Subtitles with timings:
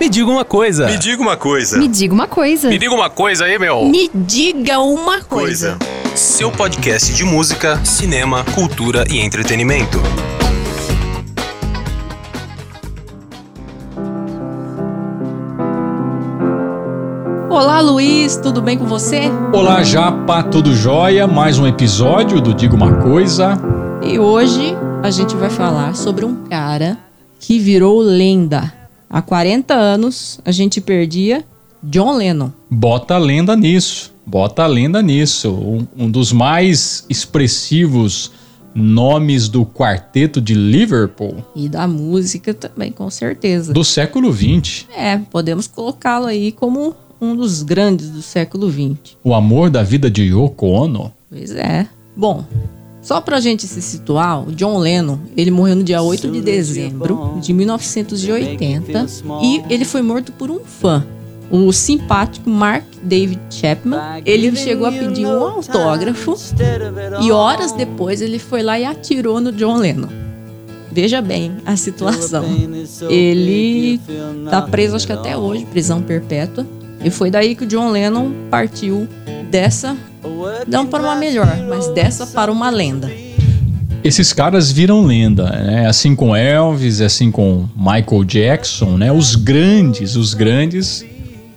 [0.00, 0.86] Me diga uma coisa.
[0.86, 1.76] Me diga uma coisa.
[1.76, 2.68] Me diga uma coisa.
[2.68, 3.84] Me diga uma coisa aí, meu.
[3.84, 5.76] Me diga uma coisa.
[5.76, 5.78] Coisa.
[6.14, 9.98] Seu podcast de música, cinema, cultura e entretenimento.
[17.50, 19.22] Olá, Luiz, tudo bem com você?
[19.52, 21.26] Olá, Japa, tudo jóia?
[21.26, 23.58] Mais um episódio do Diga Uma Coisa.
[24.02, 26.96] E hoje a gente vai falar sobre um cara
[27.40, 28.77] que virou lenda.
[29.10, 31.44] Há 40 anos a gente perdia
[31.82, 32.50] John Lennon.
[32.70, 35.50] Bota a lenda nisso, bota a lenda nisso.
[35.50, 38.32] Um, um dos mais expressivos
[38.74, 43.72] nomes do quarteto de Liverpool E da música também, com certeza.
[43.72, 44.86] do século XX.
[44.96, 49.16] É, podemos colocá-lo aí como um dos grandes do século XX.
[49.24, 51.12] O amor da vida de Yoko Ono.
[51.30, 51.88] Pois é.
[52.16, 52.44] Bom,
[53.00, 57.38] só pra gente se situar, o John Lennon, ele morreu no dia 8 de dezembro
[57.40, 59.06] de 1980
[59.42, 61.06] e ele foi morto por um fã,
[61.50, 63.98] o simpático Mark David Chapman.
[64.24, 66.34] Ele chegou a pedir um autógrafo
[67.22, 70.08] e horas depois ele foi lá e atirou no John Lennon.
[70.90, 72.44] Veja bem a situação.
[73.08, 74.00] Ele
[74.50, 76.66] tá preso acho que até hoje, prisão perpétua.
[77.04, 79.06] E foi daí que o John Lennon partiu
[79.50, 79.96] dessa,
[80.66, 83.10] não para uma melhor, mas dessa para uma lenda.
[84.02, 85.86] Esses caras viram lenda, né?
[85.86, 89.12] Assim com Elvis, assim com Michael Jackson, né?
[89.12, 91.04] Os grandes, os grandes,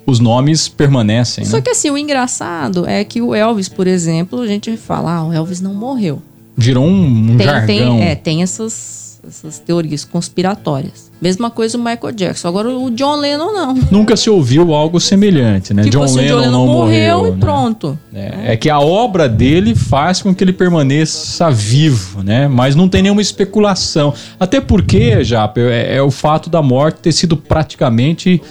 [0.06, 1.62] os nomes permanecem, Só né?
[1.62, 5.34] que assim, o engraçado é que o Elvis, por exemplo, a gente fala, ah, o
[5.34, 6.22] Elvis não morreu.
[6.58, 7.66] Virou um, um Tem, jargão.
[7.68, 11.12] tem, é, tem essas, essas teorias conspiratórias.
[11.22, 12.48] Mesma coisa o Michael Jackson.
[12.48, 13.74] Agora o John Lennon não.
[13.92, 15.84] Nunca se ouviu algo semelhante, né?
[15.84, 17.38] Tipo John, assim, Lennon John Lennon não morreu, morreu, e né?
[17.40, 18.00] pronto.
[18.14, 22.48] É, é que a obra dele faz com que ele permaneça vivo, né?
[22.48, 24.14] Mas não tem nenhuma especulação.
[24.40, 28.42] Até porque, já é, é o fato da morte ter sido praticamente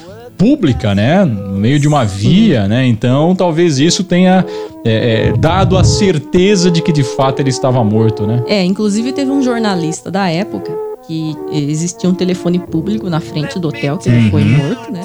[0.41, 1.23] pública, né?
[1.23, 2.87] No meio de uma via, né?
[2.87, 4.43] Então, talvez isso tenha
[4.83, 8.43] é, é, dado a certeza de que de fato ele estava morto, né?
[8.47, 10.73] É, inclusive teve um jornalista da época
[11.07, 15.05] que existia um telefone público na frente do hotel que ele foi morto, né?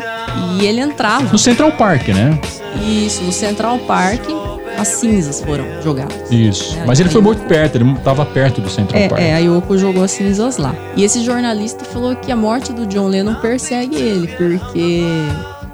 [0.61, 1.29] E ele entrava.
[1.29, 2.39] No Central Park, né?
[2.87, 4.21] Isso, no Central Park,
[4.77, 6.15] as cinzas foram jogadas.
[6.31, 6.77] Isso.
[6.77, 9.21] É, Mas ele foi morto perto, ele estava perto do Central É, Park.
[9.21, 10.75] é, a Yoko jogou as cinzas lá.
[10.95, 15.03] E esse jornalista falou que a morte do John Lennon persegue ele, porque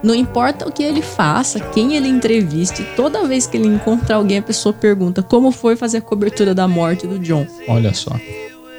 [0.03, 4.37] não importa o que ele faça, quem ele entreviste, toda vez que ele encontra alguém,
[4.39, 7.45] a pessoa pergunta como foi fazer a cobertura da morte do John.
[7.67, 8.11] Olha só.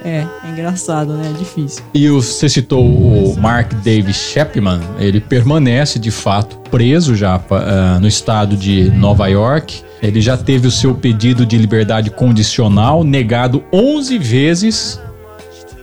[0.04, 1.30] É, é engraçado, né?
[1.32, 1.80] É difícil.
[1.94, 8.08] E você citou o Mark David Chapman, ele permanece de fato preso já ah, no
[8.08, 9.80] estado de Nova York.
[10.02, 15.00] Ele já teve o seu pedido de liberdade condicional negado 11 vezes.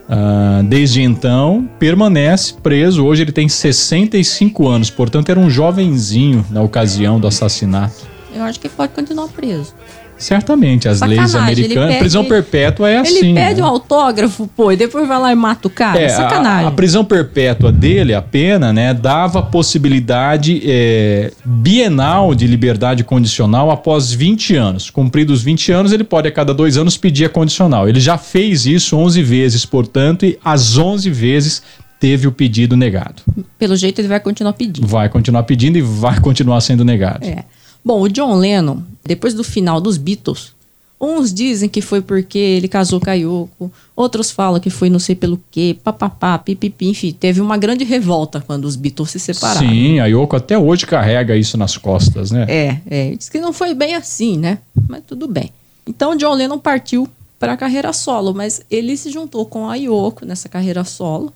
[0.10, 3.06] Ah, desde então, permanece preso.
[3.06, 8.08] Hoje ele tem 65 anos, portanto, era um jovenzinho na ocasião do assassinato.
[8.34, 9.74] Eu acho que ele pode continuar preso.
[10.20, 11.88] Certamente, as leis Sacanagem, ele americanas.
[11.88, 13.18] pede- prisão perpétua é assim.
[13.30, 13.66] ele pede né?
[13.66, 15.98] um autógrafo, pô, e depois vai lá e mata o cara.
[16.00, 16.68] É, a- Sacanagem.
[16.68, 24.12] A, prisão perpétua dele, a pena, né, dava possibilidade é, bienal de liberdade condicional após
[24.12, 24.90] 20 anos.
[24.90, 27.88] Cumpridos 20 anos, ele pode a cada dois anos pedir a condicional.
[27.88, 31.64] Ele já fez isso 11 vezes, portanto, e as 11 vezes
[32.00, 33.22] teve o pedido negado.
[33.58, 34.88] Pelo jeito, ele vai continuar pedindo.
[34.88, 37.26] Vai continuar pedindo e vai continuar sendo negado.
[37.26, 37.44] É.
[37.84, 40.54] Bom, o John Lennon, depois do final dos Beatles,
[41.00, 45.00] uns dizem que foi porque ele casou com a Yoko, outros falam que foi não
[45.00, 49.68] sei pelo quê, papapá, pipipi, enfim, teve uma grande revolta quando os Beatles se separaram.
[49.68, 52.46] Sim, a Yoko até hoje carrega isso nas costas, né?
[52.50, 54.60] É, é, diz que não foi bem assim, né?
[54.88, 55.52] Mas tudo bem.
[55.88, 57.08] Então, John Lennon partiu
[57.40, 61.34] para a carreira solo, mas ele se juntou com a Yoko nessa carreira solo?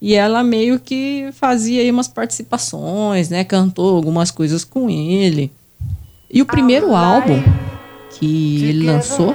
[0.00, 3.42] E ela meio que fazia aí umas participações, né?
[3.44, 5.50] Cantou algumas coisas com ele.
[6.30, 7.42] E o primeiro álbum
[8.18, 9.34] que ele lançou,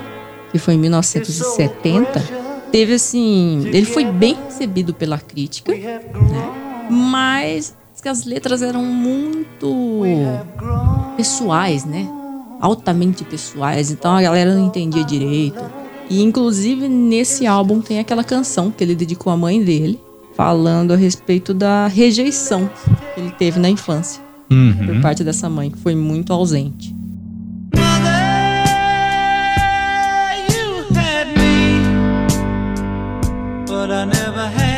[0.51, 2.23] que foi em 1970,
[2.71, 6.01] teve assim, ele foi bem recebido pela crítica, né?
[6.89, 7.73] Mas
[8.03, 10.01] que as letras eram muito
[11.15, 12.05] pessoais, né?
[12.59, 15.63] Altamente pessoais, então a galera não entendia direito.
[16.09, 19.97] E inclusive nesse álbum tem aquela canção que ele dedicou à mãe dele,
[20.43, 22.69] falando a respeito da rejeição
[23.15, 24.85] que ele teve na infância Uhum.
[24.87, 26.93] por parte dessa mãe, que foi muito ausente.
[30.49, 31.79] you had me,
[33.65, 34.72] but I never had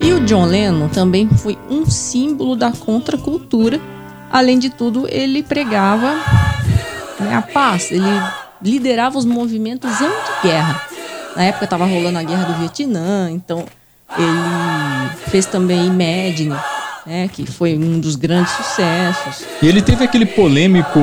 [0.00, 3.78] E o John Lennon também foi um símbolo da contracultura.
[4.30, 6.14] Além de tudo, ele pregava
[7.20, 8.06] né, a paz, ele
[8.62, 10.80] liderava os movimentos anti-guerra.
[11.36, 13.66] Na época estava rolando a guerra do Vietnã, então
[14.16, 16.54] ele fez também Imagine,
[17.06, 19.44] né, que foi um dos grandes sucessos.
[19.60, 20.98] E ele teve aquele polêmico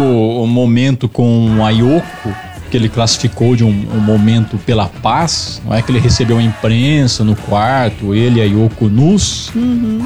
[0.48, 2.34] momento com a Yoko,
[2.70, 6.42] que ele classificou de um, um momento pela paz, não é que ele recebeu a
[6.42, 9.52] imprensa no quarto, ele e a Yoko nus,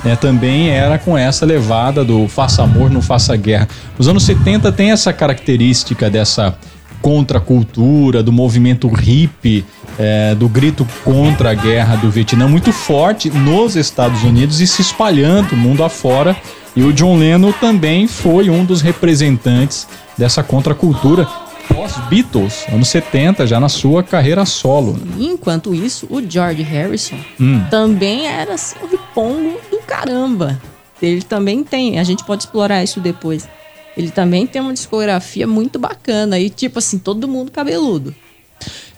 [0.04, 3.68] né, também era com essa levada do faça amor, não faça guerra.
[3.98, 6.58] Os anos 70 tem essa característica dessa
[7.02, 9.66] contracultura, do movimento hippie,
[9.98, 14.82] é, do grito contra a guerra do Vietnã muito forte nos Estados Unidos e se
[14.82, 16.36] espalhando mundo afora.
[16.76, 19.88] E o John Lennon também foi um dos representantes
[20.18, 21.28] dessa contracultura
[21.68, 25.00] pós-Beatles, anos 70, já na sua carreira solo.
[25.20, 27.64] Enquanto isso, o George Harrison Hum.
[27.70, 30.60] também era assim, um ripongo do caramba.
[31.02, 33.48] Ele também tem, a gente pode explorar isso depois.
[33.96, 38.16] Ele também tem uma discografia muito bacana e tipo assim, todo mundo cabeludo.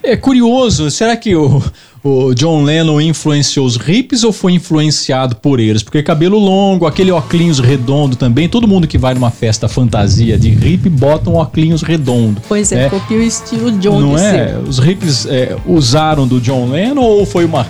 [0.04, 1.64] É curioso, será que o,
[2.04, 5.82] o John Lennon influenciou os hippies ou foi influenciado por eles?
[5.82, 10.50] Porque cabelo longo, aquele óculos redondo também, todo mundo que vai numa festa fantasia de
[10.52, 12.40] hippie bota um óculos redondo.
[12.48, 12.90] Pois é, É.
[12.90, 14.56] copia o estilo John Não é?
[14.68, 17.66] Os hippies é, usaram do John Lennon ou foi uma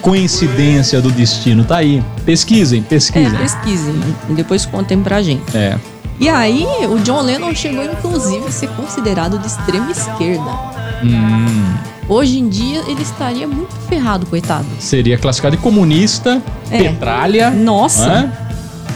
[0.00, 1.64] coincidência do destino?
[1.64, 2.02] Tá aí.
[2.24, 3.36] Pesquisem, É, pesquisem.
[3.38, 3.94] pesquisem
[4.30, 5.42] e depois contem pra gente.
[5.54, 5.76] É.
[6.18, 10.75] E aí, o John Lennon chegou inclusive a ser considerado de extrema esquerda.
[11.14, 11.74] Hum,
[12.08, 14.64] Hoje em dia, ele estaria muito ferrado, coitado.
[14.78, 16.78] seria classificado de comunista, É.
[16.84, 17.50] petralha.
[17.50, 18.32] Nossa, né?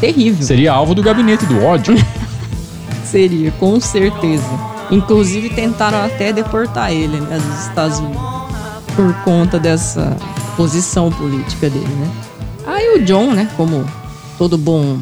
[0.00, 0.46] terrível.
[0.46, 1.94] Seria alvo do gabinete do ódio.
[3.04, 4.44] Seria, com certeza.
[4.90, 8.20] Inclusive tentaram até deportar ele né, dos Estados Unidos
[8.94, 10.16] por conta dessa
[10.56, 12.10] posição política dele, né?
[12.66, 13.84] Aí o John, né, como
[14.38, 14.98] todo bom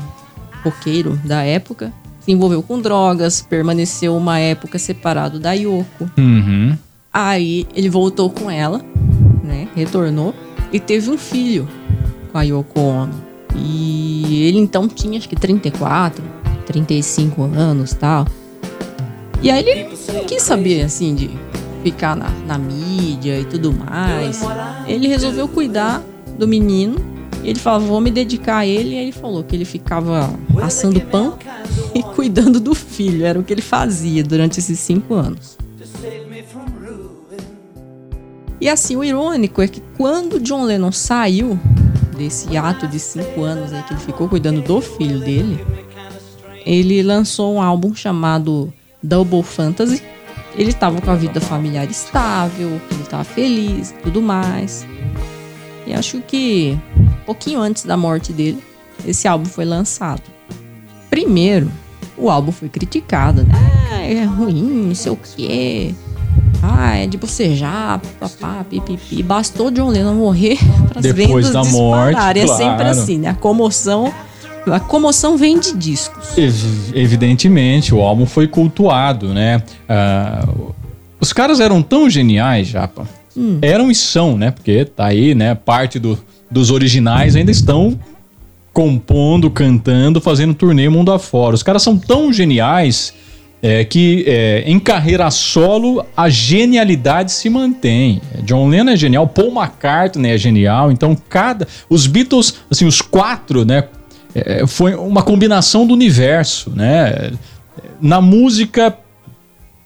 [0.65, 6.11] roqueiro da época, se envolveu com drogas, permaneceu uma época separado da Yoko.
[6.17, 6.77] uhum.
[7.21, 8.81] Aí ele voltou com ela,
[9.43, 9.67] né?
[9.75, 10.33] Retornou
[10.73, 11.69] e teve um filho
[12.31, 13.13] com a Yoko Ono.
[13.57, 16.23] E ele então tinha acho que 34,
[16.65, 18.25] 35 anos tal.
[19.43, 21.29] E aí ele não quis saber assim de
[21.83, 24.41] ficar na, na mídia e tudo mais.
[24.87, 26.01] Ele resolveu cuidar
[26.39, 26.99] do menino.
[27.43, 28.91] Ele falou, vou me dedicar a ele.
[28.91, 30.33] E aí ele falou que ele ficava
[30.63, 31.37] assando pão
[31.93, 33.27] e cuidando do filho.
[33.27, 35.59] Era o que ele fazia durante esses cinco anos.
[38.61, 41.59] E assim, o irônico é que quando John Lennon saiu
[42.17, 45.65] desse ato de cinco anos aí que ele ficou cuidando do filho dele,
[46.67, 48.73] ele lançou um álbum chamado
[49.03, 50.03] Double Fantasy.
[50.57, 54.85] Ele estava com a vida familiar estável, ele estava feliz tudo mais.
[55.87, 58.63] E acho que um pouquinho antes da morte dele,
[59.07, 60.23] esse álbum foi lançado.
[61.09, 61.71] Primeiro,
[62.17, 63.55] o álbum foi criticado, né?
[63.93, 65.95] Ah, é ruim, não sei o quê.
[66.63, 69.23] Ah, é de bocejar, papá, pipipi.
[69.23, 72.43] Bastou John Lennon morrer para as vendas da morte, dispararem.
[72.43, 72.89] É sempre claro.
[72.91, 73.29] assim, né?
[73.29, 74.13] A comoção,
[74.67, 76.37] a comoção vem de discos.
[76.37, 79.63] Ev- Evidentemente, o álbum foi cultuado, né?
[79.89, 80.47] Ah,
[81.21, 83.07] os caras eram tão geniais, Japa.
[83.63, 84.51] Eram e são, né?
[84.51, 85.55] Porque tá aí, né?
[85.55, 86.19] Parte do-
[86.51, 87.97] dos originais ainda estão
[88.73, 91.55] compondo, cantando, fazendo turnê mundo afora.
[91.55, 93.13] Os caras são tão geniais
[93.63, 98.21] é, que é, em carreira solo a genialidade se mantém.
[98.45, 100.93] John Lennon é genial, Paul McCartney é genial.
[100.93, 103.85] Então cada os Beatles, assim, os quatro, né?
[104.35, 107.33] é, foi uma combinação do universo, né?
[108.01, 108.97] Na música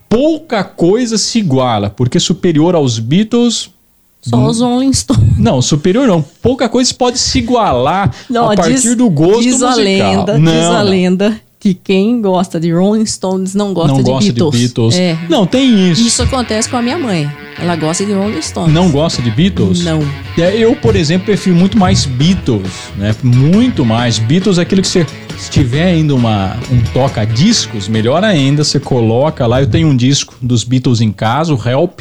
[0.09, 3.71] pouca coisa se iguala, porque superior aos Beatles
[4.21, 5.39] Só os Rolling Stones.
[5.39, 6.23] não, superior não.
[6.43, 9.71] Pouca coisa pode se igualar a partir diz- do gosto diz musical.
[9.73, 10.91] a lenda, não, diz a não.
[10.91, 14.53] lenda que quem gosta de Rolling Stones não gosta, não de, gosta Beatles.
[14.53, 14.97] de Beatles.
[14.97, 15.17] É.
[15.29, 16.05] Não, tem isso.
[16.05, 17.31] Isso acontece com a minha mãe.
[17.57, 18.75] Ela gosta de Rolling Stones.
[18.75, 19.85] Não gosta de Beatles?
[19.85, 20.05] Não.
[20.37, 23.15] É, Eu, por exemplo, prefiro muito mais Beatles, né?
[23.23, 24.19] Muito mais.
[24.19, 25.07] Beatles é aquilo que você.
[25.39, 29.61] Se tiver ainda uma, um toca-discos, melhor ainda, você coloca lá.
[29.63, 32.01] Eu tenho um disco dos Beatles em casa, o Help,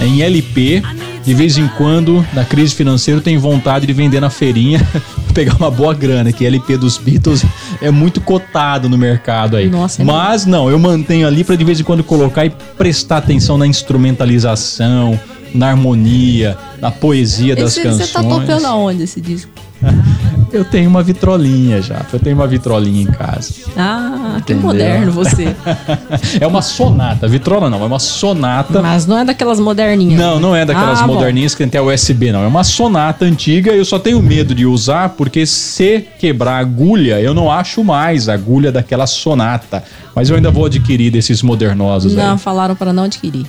[0.00, 0.82] é em LP.
[1.26, 4.80] De vez em quando, na crise financeira, eu tenho vontade de vender na feirinha,
[5.34, 7.44] pegar uma boa grana, que LP dos Beatles
[7.82, 9.68] é muito cotado no mercado aí.
[9.68, 13.16] Nossa, é Mas não, eu mantenho ali para de vez em quando colocar e prestar
[13.16, 15.18] atenção na instrumentalização,
[15.52, 18.08] na harmonia, na poesia das Esse, canções.
[18.08, 19.50] você tá tocando aonde esse disco?
[20.52, 22.04] Eu tenho uma vitrolinha já.
[22.12, 23.52] Eu tenho uma vitrolinha em casa.
[23.76, 24.62] Ah, que Entendeu?
[24.62, 25.54] moderno você.
[26.40, 27.26] É uma sonata.
[27.28, 28.80] Vitrola não, é uma sonata.
[28.82, 30.18] Mas não é daquelas moderninhas.
[30.18, 31.14] Não, não é daquelas Ah, bom.
[31.14, 32.42] moderninhas que tem até USB, não.
[32.42, 33.72] É uma sonata antiga.
[33.72, 38.28] Eu só tenho medo de usar porque se quebrar a agulha, eu não acho mais
[38.28, 39.82] a agulha daquela sonata.
[40.14, 42.38] Mas eu ainda vou adquirir desses modernosos Não, aí.
[42.38, 43.46] falaram para não adquirir.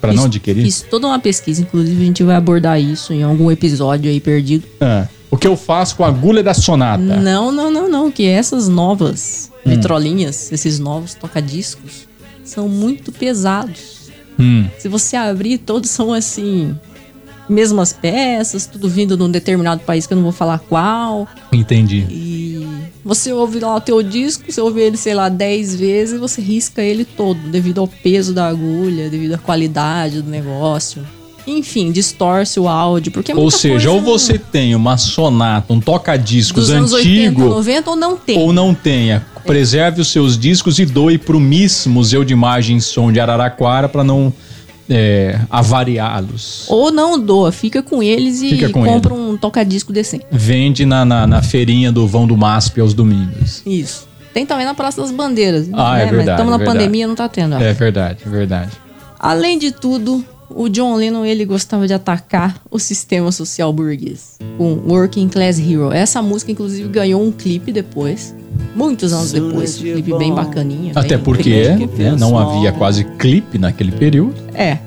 [0.00, 0.64] Pra não adquirir?
[0.64, 4.64] Fiz toda uma pesquisa, inclusive a gente vai abordar isso em algum episódio aí perdido.
[4.80, 7.02] Ah, o que eu faço com a agulha da sonata?
[7.02, 8.10] Não, não, não, não.
[8.10, 9.70] Que essas novas Hum.
[9.70, 12.06] vitrolinhas, esses novos tocadiscos,
[12.44, 14.10] são muito pesados.
[14.38, 16.76] Hum, Se você abrir, todos são assim.
[17.48, 21.28] Mesmas peças, tudo vindo de um determinado país que eu não vou falar qual.
[21.52, 22.06] entendi.
[22.08, 22.66] E
[23.04, 26.80] você ouve lá o teu disco, você ouve ele, sei lá, 10 vezes você risca
[26.80, 31.04] ele todo, devido ao peso da agulha, devido à qualidade do negócio.
[31.46, 36.70] Enfim, distorce o áudio, porque é Ou seja, ou você tem uma sonata, um toca-discos
[36.70, 38.38] anos 80, antigo, 90 ou não tem.
[38.38, 39.26] ou não tenha.
[39.44, 43.90] Preserve os seus discos e doe pro MIS, Museu de Imagem e Som de Araraquara,
[43.90, 44.32] para não
[44.88, 46.64] é, avariá-los.
[46.68, 50.24] Ou não doa, fica com eles e Fica com compra um tocadisco decente.
[50.30, 53.62] Vende na, na, na feirinha do Vão do MASP aos domingos.
[53.66, 54.08] Isso.
[54.32, 55.68] Tem também na Praça das Bandeiras.
[55.72, 56.10] Ah, é né?
[56.10, 56.78] verdade, Mas estamos na é verdade.
[56.78, 57.54] pandemia, não tá tendo.
[57.54, 57.60] ó.
[57.60, 58.72] É verdade, é verdade.
[59.18, 60.24] Além de tudo,
[60.54, 65.92] o John Lennon ele gostava de atacar o sistema social burguês com Working Class Hero.
[65.92, 68.34] Essa música, inclusive, ganhou um clipe depois,
[68.74, 69.78] muitos anos depois.
[69.78, 70.92] Um clipe bem bacaninha.
[70.94, 74.34] Até bem- porque bem- né, não havia quase clipe naquele período.
[74.54, 74.78] É.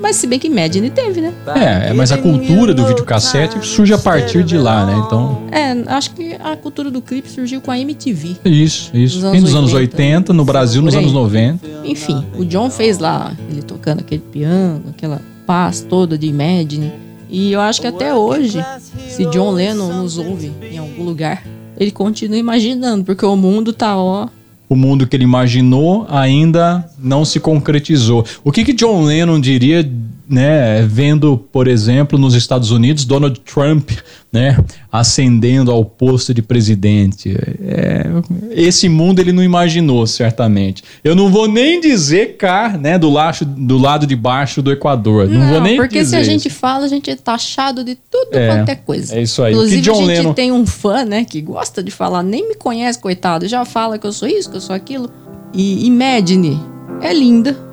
[0.00, 1.32] Mas se bem que Imagine teve, né?
[1.56, 5.02] É, mas a cultura do videocassete surge a partir de lá, né?
[5.06, 8.36] Então, É, acho que a cultura do clipe surgiu com a MTV.
[8.44, 9.20] isso, isso.
[9.20, 11.66] Nos Fim dos anos anos 80, no Brasil nos anos 90.
[11.84, 16.92] Enfim, o John fez lá, ele tocando aquele piano, aquela paz toda de Imagine.
[17.30, 18.64] E eu acho que até hoje,
[19.08, 21.44] se John Lennon nos ouve em algum lugar,
[21.76, 24.28] ele continua imaginando, porque o mundo tá, ó.
[24.68, 28.24] O mundo que ele imaginou ainda não se concretizou.
[28.44, 29.88] O que que John Lennon diria,
[30.28, 33.90] né, vendo, por exemplo, nos Estados Unidos, Donald Trump,
[34.32, 34.58] né,
[34.92, 37.34] ascendendo ao posto de presidente?
[37.62, 38.04] É,
[38.50, 40.82] esse mundo ele não imaginou, certamente.
[41.02, 45.28] Eu não vou nem dizer cá, né, do, laço, do lado de baixo do Equador.
[45.28, 48.30] Não, vou nem porque dizer se a gente fala, a gente é taxado de tudo
[48.36, 49.16] É, quanto é coisa.
[49.16, 49.52] é isso aí.
[49.52, 52.54] Inclusive, John a gente Lennon- tem um fã, né, que gosta de falar, nem me
[52.54, 55.10] conhece, coitado, já fala que eu sou isso, que eu sou aquilo.
[55.54, 56.60] E Imagine
[57.00, 57.67] é linda.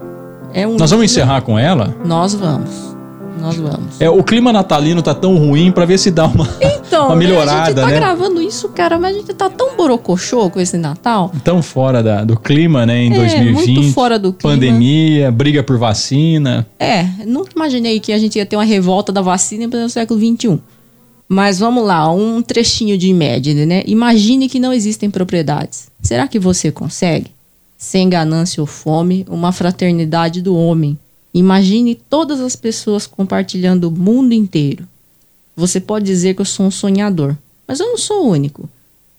[0.55, 1.93] É um Nós vamos encerrar com ela?
[2.05, 2.95] Nós vamos.
[3.41, 3.99] Nós vamos.
[3.99, 7.25] É, o clima natalino tá tão ruim pra ver se dá uma, Então, uma né,
[7.25, 7.95] a gente melhorada, tá né?
[7.97, 11.31] gravando isso, cara, mas a gente tá tão borocochô com esse Natal.
[11.43, 13.67] tão fora da- do clima, né, em É, 2020.
[13.75, 14.55] muito fora do clima.
[14.55, 16.65] Pandemia, briga por vacina.
[16.79, 20.57] É, nunca imaginei que a gente ia ter uma revolta da vacina pleno século XXI.
[21.27, 23.83] Mas vamos lá, um trechinho de Imagine, né?
[23.85, 25.87] Imagine que não existem propriedades.
[26.01, 27.34] Será que você consegue?
[27.77, 30.97] Sem ganância ou fome, uma fraternidade do homem.
[31.33, 34.87] Imagine todas as pessoas compartilhando o mundo inteiro.
[35.55, 37.35] Você pode dizer que eu sou um sonhador,
[37.67, 38.69] mas eu não sou o único.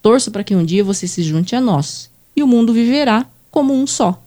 [0.03, 3.75] Torço para que um dia você se junte a nós e o mundo viverá como
[3.75, 4.21] um só.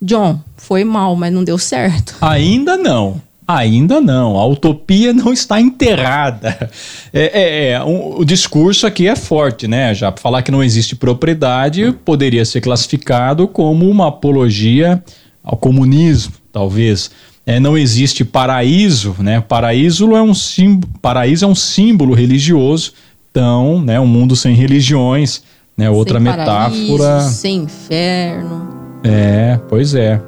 [0.00, 2.16] John, foi mal, mas não deu certo.
[2.20, 3.20] Ainda não.
[3.56, 4.36] Ainda não.
[4.38, 6.70] A utopia não está enterrada.
[7.12, 9.94] É, é, é, um- o discurso aqui é forte, né?
[9.94, 15.02] Já falar que não existe propriedade poderia ser classificado como uma apologia
[15.44, 17.10] ao comunismo, talvez.
[17.44, 19.40] É, não existe paraíso, né?
[19.40, 22.92] Paraíso é um símbolo, paraíso é um símbolo religioso.
[23.30, 25.42] Então, né, um mundo sem religiões,
[25.76, 25.88] né?
[25.90, 26.98] Outra sem metáfora.
[26.98, 28.68] paraíso, sem inferno.
[29.02, 30.20] É, pois é.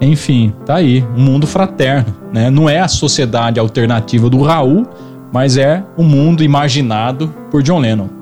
[0.00, 2.48] Enfim, tá aí, um mundo fraterno, né?
[2.48, 4.86] Não é a sociedade alternativa do Raul,
[5.32, 8.19] mas é o mundo imaginado por John Lennon.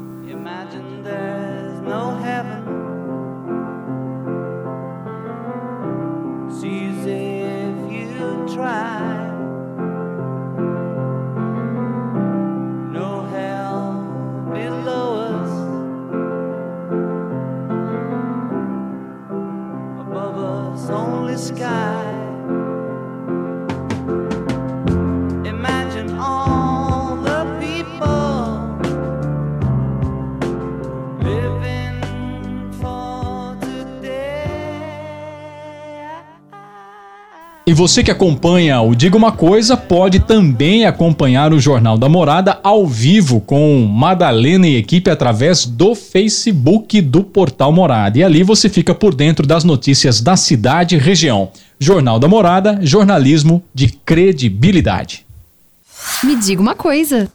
[37.78, 42.85] Você que acompanha o Diga Uma Coisa pode também acompanhar o Jornal da Morada ao
[42.85, 48.18] vivo com Madalena e equipe através do Facebook do Portal Morada.
[48.18, 51.52] E ali você fica por dentro das notícias da cidade e região.
[51.78, 55.25] Jornal da Morada, jornalismo de credibilidade.
[56.25, 57.30] Me diga uma coisa.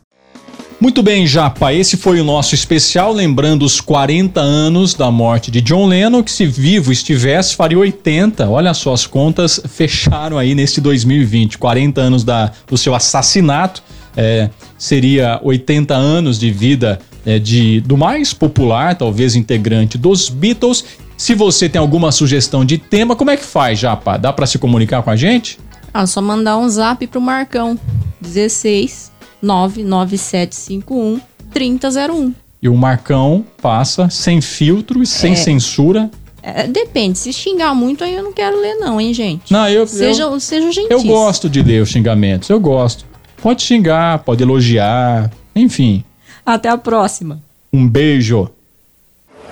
[0.84, 5.62] Muito bem, Japa, esse foi o nosso especial, lembrando os 40 anos da morte de
[5.62, 8.50] John Lennon, que se vivo estivesse, faria 80.
[8.50, 11.58] Olha só, as contas fecharam aí neste 2020.
[11.58, 13.82] 40 anos da, do seu assassinato,
[14.18, 20.84] é, seria 80 anos de vida é, de, do mais popular, talvez integrante dos Beatles.
[21.16, 24.18] Se você tem alguma sugestão de tema, como é que faz, Japa?
[24.18, 25.58] Dá para se comunicar com a gente?
[25.94, 27.80] Ah, só mandar um zap pro Marcão.
[28.20, 29.13] 16
[29.44, 31.20] 99751
[31.52, 32.34] 3001.
[32.62, 35.36] E o Marcão passa sem filtro e sem É.
[35.36, 36.10] censura.
[36.42, 39.52] É, depende, se xingar muito aí eu não quero ler não, hein, gente?
[39.52, 40.90] Não, eu, Seja, eu, seja gentil.
[40.98, 43.06] eu gosto de ler os xingamentos, eu gosto.
[43.42, 46.04] Pode xingar, pode elogiar, enfim.
[46.46, 47.42] Até a próxima.
[47.72, 48.50] Um beijo.